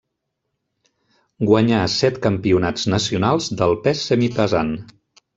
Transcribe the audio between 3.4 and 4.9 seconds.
del pes semipesant.